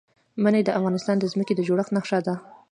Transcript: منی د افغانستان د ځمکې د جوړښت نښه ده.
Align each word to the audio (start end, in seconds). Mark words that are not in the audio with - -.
منی 0.43 0.61
د 0.65 0.69
افغانستان 0.79 1.15
د 1.19 1.25
ځمکې 1.33 1.53
د 1.55 1.61
جوړښت 1.67 1.91
نښه 1.95 2.19
ده. 2.25 2.35